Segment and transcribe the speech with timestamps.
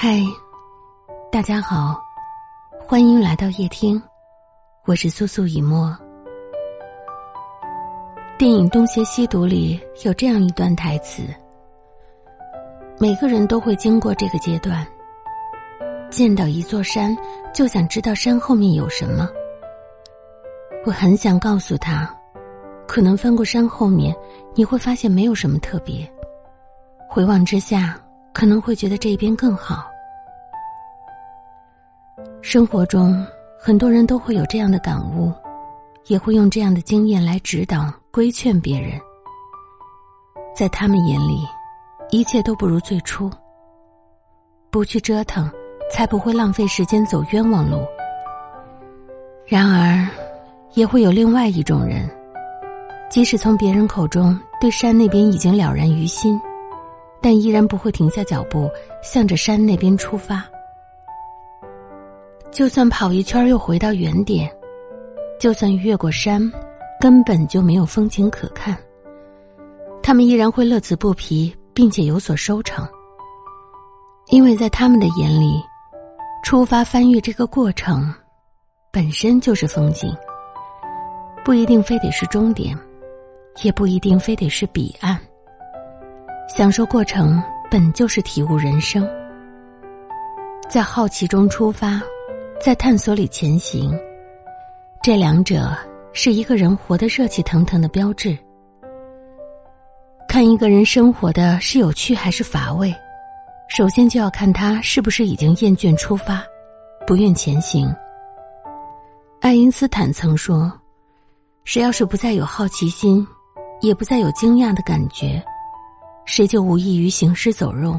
[0.00, 0.22] 嗨，
[1.28, 2.00] 大家好，
[2.86, 4.00] 欢迎来到夜听，
[4.84, 5.92] 我是苏苏以沫。
[8.38, 11.24] 电影《东邪西毒》里有这样一段台词：
[13.00, 14.86] 每个人都会经过这个阶段，
[16.10, 17.16] 见到一座山
[17.52, 19.28] 就想知道山后面有什么。
[20.86, 22.08] 我很想告诉他，
[22.86, 24.14] 可能翻过山后面，
[24.54, 26.08] 你会发现没有什么特别。
[27.10, 28.00] 回望之下。
[28.30, 29.87] 可能会觉得这边更好。
[32.40, 33.26] 生活中，
[33.58, 35.32] 很多人都会有这样的感悟，
[36.06, 38.92] 也会用这样的经验来指导、规劝别人。
[40.54, 41.40] 在他们眼里，
[42.10, 43.30] 一切都不如最初。
[44.70, 45.50] 不去折腾，
[45.90, 47.84] 才不会浪费时间走冤枉路。
[49.44, 50.06] 然而，
[50.74, 52.08] 也会有另外一种人，
[53.10, 56.40] 即使从别人口中对山那边已经了然于心。
[57.20, 58.70] 但依然不会停下脚步，
[59.02, 60.44] 向着山那边出发。
[62.58, 64.50] 就算跑一圈又回到原点，
[65.38, 66.42] 就算越过山，
[67.00, 68.76] 根本就没有风景可看。
[70.02, 72.84] 他们依然会乐此不疲，并且有所收成。
[74.30, 75.62] 因为在他们的眼里，
[76.42, 78.12] 出发翻越这个过程，
[78.90, 80.12] 本身就是风景，
[81.44, 82.76] 不一定非得是终点，
[83.62, 85.16] 也不一定非得是彼岸。
[86.48, 89.08] 享受过程本就是体悟人生，
[90.68, 92.02] 在好奇中出发，
[92.60, 93.96] 在探索里前行，
[95.00, 95.70] 这两者
[96.12, 98.36] 是一个人活得热气腾腾的标志。
[100.28, 102.92] 看一个人生活的是有趣还是乏味，
[103.68, 106.42] 首先就要看他是不是已经厌倦出发，
[107.06, 107.94] 不愿前行。
[109.40, 110.70] 爱因斯坦曾说
[111.62, 113.24] ：“谁要是不再有好奇心，
[113.80, 115.40] 也不再有惊讶的感觉。”
[116.26, 117.98] 谁就无异于行尸走肉，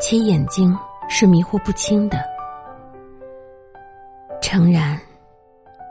[0.00, 0.74] 其眼睛
[1.08, 2.29] 是迷糊不清的。
[4.50, 5.00] 诚然，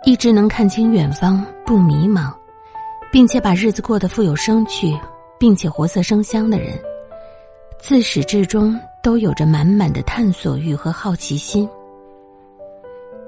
[0.03, 2.33] 一直能看清远方，不迷茫，
[3.09, 4.99] 并且把日子过得富有生趣，
[5.39, 6.77] 并且活色生香的人，
[7.79, 11.69] 自始至终都有着满满的探索欲和好奇心，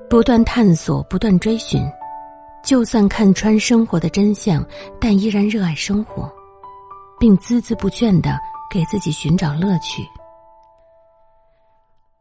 [0.10, 1.82] 不断探索，不断追寻，
[2.62, 4.62] 就算看穿生活的真相，
[5.00, 6.30] 但依然热爱生活。
[7.18, 8.38] 并孜孜不倦的
[8.70, 10.06] 给自己寻找乐趣，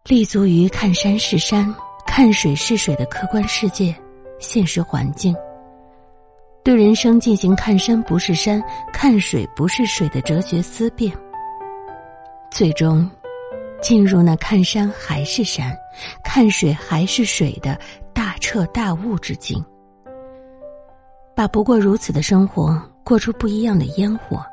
[0.04, 1.74] 立足于看山是山、
[2.12, 3.94] 看水是水的客观世界、
[4.40, 5.32] 现实环境，
[6.64, 8.60] 对人生进行看山不是山、
[8.92, 11.16] 看水不是水的哲学思辨，
[12.50, 13.08] 最终
[13.80, 15.72] 进入那看山还是山、
[16.24, 17.78] 看水还是水的
[18.12, 19.64] 大彻大悟之境，
[21.32, 24.44] 把不过如此的生活过出不一样的烟火。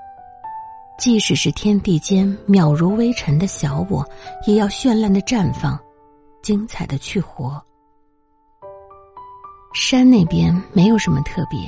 [0.99, 4.07] 即使是天地间渺如微尘的小我，
[4.45, 5.77] 也要绚烂的绽放，
[6.41, 7.61] 精彩的去活。
[9.73, 11.59] 山那边没有什么特别，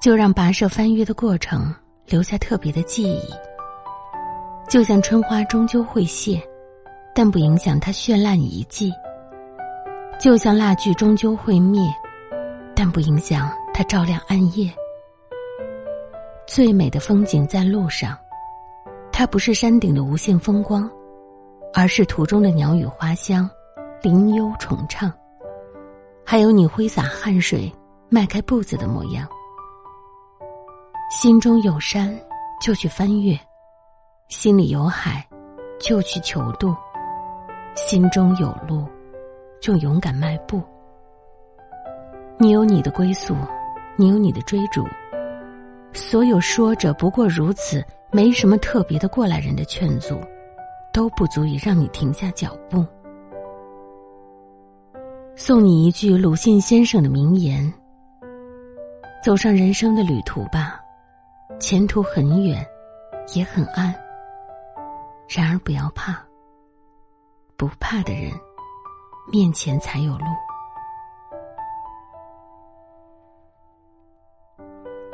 [0.00, 1.74] 就让跋涉翻越的过程
[2.06, 3.22] 留下特别的记忆。
[4.68, 6.40] 就像春花终究会谢，
[7.14, 8.90] 但不影响它绚烂遗迹；
[10.20, 11.82] 就像蜡炬终究会灭，
[12.76, 14.72] 但不影响它照亮暗夜。
[16.46, 18.16] 最美的风景在路上，
[19.10, 20.88] 它不是山顶的无限风光，
[21.74, 23.50] 而是途中的鸟语花香、
[24.02, 25.12] 林幽重唱，
[26.24, 27.70] 还有你挥洒汗水、
[28.08, 29.28] 迈开步子的模样。
[31.10, 32.18] 心中有山，
[32.62, 33.36] 就去翻越；
[34.28, 35.22] 心里有海，
[35.78, 36.74] 就去求渡；
[37.76, 38.86] 心中有路，
[39.60, 40.62] 就勇敢迈步。
[42.38, 43.36] 你有你的归宿，
[43.96, 44.82] 你有你的追逐。
[45.92, 50.18] 所有说着不过如此，没什么特别的过来人的劝阻，
[50.90, 52.82] 都不足以让你停下脚步。
[55.42, 57.72] 送你一句鲁迅先生的名言
[59.24, 60.78] ：“走上人生的旅途吧，
[61.58, 62.62] 前途很远，
[63.34, 63.86] 也很暗。
[65.30, 66.22] 然而不要怕，
[67.56, 68.30] 不怕的人，
[69.32, 70.26] 面前才有路。”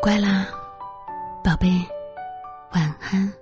[0.02, 0.44] 乖啦。
[1.44, 1.68] 宝贝，
[2.72, 3.32] 晚安。